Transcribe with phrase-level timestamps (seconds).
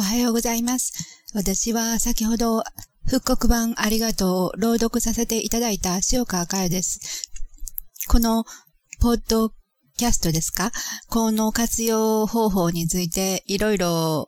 [0.00, 0.94] おはようございます。
[1.34, 2.64] 私は先ほど
[3.06, 7.30] 復刻版ありがとうを朗読させていただいた塩川佳代です。
[8.08, 8.46] この
[9.02, 9.50] ポッド
[9.98, 10.72] キャストですか？
[11.10, 14.26] この活用方法についていろいろ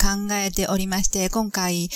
[0.00, 1.88] 考えておりまして、今回、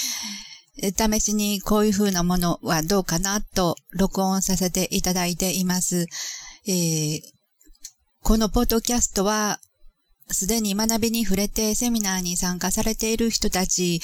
[0.77, 6.07] 試しにこういう風なものはどうかなと録音させていただいています。
[6.69, 7.21] えー、
[8.23, 9.59] このポッドキャストは
[10.33, 14.01] すでに学びに触れてセミナーに参加されている人たち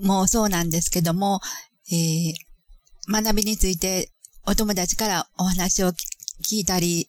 [0.00, 1.40] もそうなんですけども、
[1.90, 2.34] えー、
[3.10, 4.10] 学びについて
[4.46, 5.92] お友達からお話を
[6.42, 7.08] 聞いたり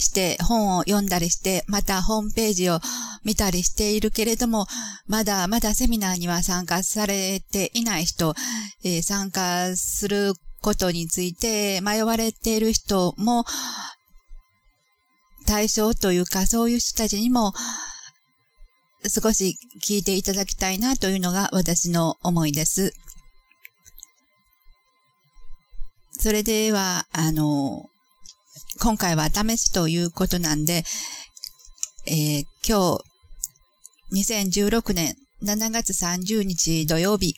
[0.00, 2.78] して、本を読んだりして、またホームページを
[3.24, 4.66] 見たりしているけれども、
[5.06, 8.34] まだまだセミナーには参加されていない人、
[8.84, 13.44] えー、参加することについて迷われている人も
[15.48, 17.54] 対象というか、そういう人たちにも、
[19.08, 22.92] 少し聞いていただきたいなというのが私の思いです。
[26.12, 27.86] それでは、あの、
[28.80, 30.84] 今回は試しということなんで、
[32.06, 32.98] えー、今
[34.12, 37.34] 日、2016年7月30日土曜日、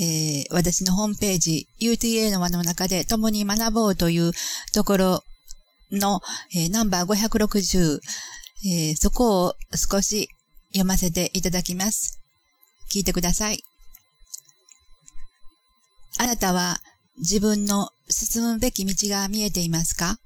[0.00, 4.32] えー、私のホームページ、UTA の輪の中で共に学ぼうという
[4.72, 5.24] ところ
[5.92, 6.20] の、
[6.54, 8.00] えー、ナンバー560、
[8.66, 10.28] えー、そこを少し
[10.72, 12.20] 読ませていただきます。
[12.90, 13.62] 聞いてください。
[16.18, 16.78] あなたは
[17.18, 20.18] 自分の進むべき道が見えていますか？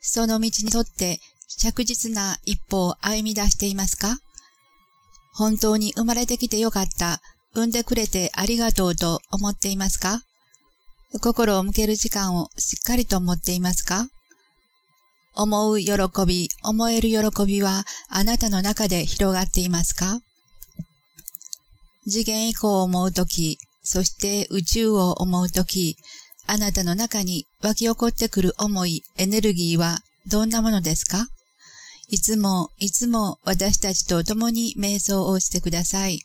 [0.00, 1.20] その道に沿って
[1.58, 4.18] 着実な一歩を歩み出していますか？
[5.32, 7.20] 本当に生まれてきてよかった、
[7.54, 10.22] 産んでくれてありがとうと思っていますか？
[11.20, 14.08] 心を向ける時間をしっかりと持っていますか？
[15.34, 15.92] 思う喜
[16.26, 20.20] び、思える喜びはあなたの中で広がっていますか？
[22.04, 25.96] 次元以降を思うとき、そして宇宙を思うとき、
[26.46, 31.28] あなたの中に湧き起こってくる思い、エネルギーはどんなものですか？
[32.08, 36.20] いつも、いつも私たちと共に瞑想をしてください。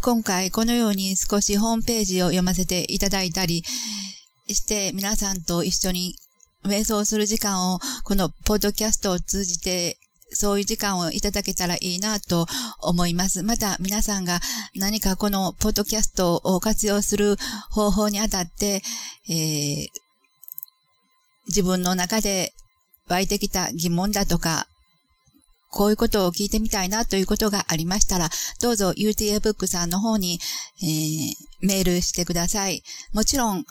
[0.00, 3.64] 今回このように少しホームページを読ませていただいたり、
[4.54, 6.16] して皆さんと一緒に
[6.64, 9.98] 瞑想する時間をこのポッドキャストを通じて
[10.30, 12.46] そういう時間をいただけたらいいなと
[12.80, 13.42] 思います。
[13.42, 14.40] また皆さんが
[14.74, 17.36] 何かこのポッドキャストを活用する
[17.70, 18.82] 方法にあたって、
[19.28, 19.86] えー、
[21.46, 22.52] 自分の中で
[23.08, 24.66] 湧いてきた疑問だとか、
[25.70, 28.28] こういうことを聞いてみたいなということがありましたら、
[28.60, 30.40] どうぞ UTA ブックさんの方に、
[30.82, 32.82] えー、メールしてください。
[33.12, 33.64] もちろん、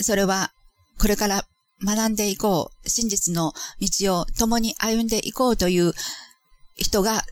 [0.00, 0.52] それは、
[0.98, 1.44] これから
[1.82, 5.92] 学んでいこう、真実の道を共に歩んでいこうという
[6.76, 7.24] 人が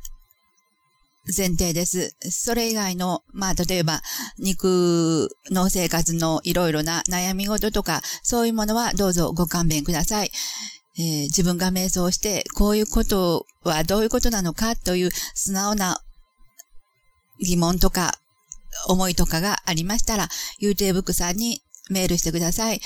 [1.36, 2.16] 前提です。
[2.30, 4.02] それ以外の、まあ、例えば、
[4.38, 10.30] 肉の生活のいろいろな悩み事とか、そういうものはどうぞご勘弁ください。
[10.98, 16.02] えー、自分が瞑想して、こういうことはどういうことなのかという素直な
[17.40, 18.18] 疑問とか、
[18.88, 20.28] 思いとかがありましたら、
[20.60, 22.80] YouTube さんにメールしてください。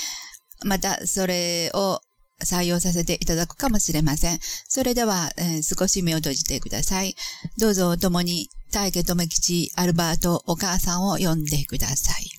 [0.65, 2.01] また、それを
[2.43, 4.39] 採用させていただくかもしれません。
[4.67, 7.15] それでは、えー、少し目を閉じてください。
[7.59, 12.29] どうぞ共に、大家留吉、アルバート、お母さんを呼んでください。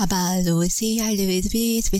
[0.00, 1.90] アバード、シー、アルビズ、ビース、